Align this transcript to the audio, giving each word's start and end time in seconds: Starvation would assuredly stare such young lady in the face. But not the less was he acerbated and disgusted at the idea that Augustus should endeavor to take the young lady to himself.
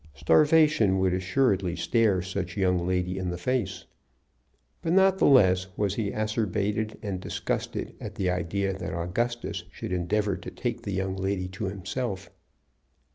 Starvation 0.15 0.97
would 0.97 1.13
assuredly 1.13 1.75
stare 1.75 2.23
such 2.23 2.57
young 2.57 2.87
lady 2.87 3.19
in 3.19 3.29
the 3.29 3.37
face. 3.37 3.85
But 4.81 4.93
not 4.93 5.19
the 5.19 5.27
less 5.27 5.67
was 5.77 5.93
he 5.93 6.09
acerbated 6.11 6.97
and 7.03 7.19
disgusted 7.19 7.93
at 8.01 8.15
the 8.15 8.31
idea 8.31 8.73
that 8.75 8.95
Augustus 8.97 9.63
should 9.71 9.91
endeavor 9.91 10.35
to 10.37 10.49
take 10.49 10.81
the 10.81 10.93
young 10.93 11.15
lady 11.17 11.47
to 11.49 11.65
himself. 11.65 12.31